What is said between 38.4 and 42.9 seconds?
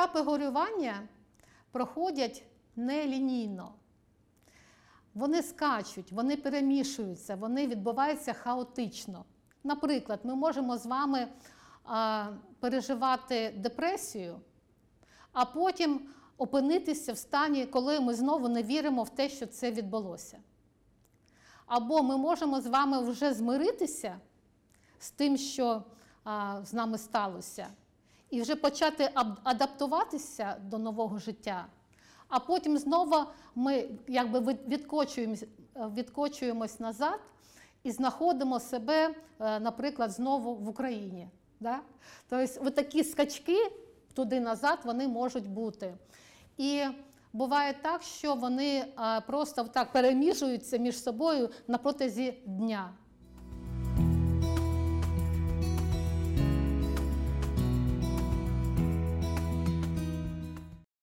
себе, е, наприклад, знову в Україні. Да? Тобто,